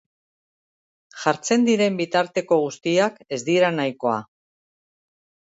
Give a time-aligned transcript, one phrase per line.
[1.25, 4.19] Jartzen diren bitarteko guztiak ez dira nahikoa.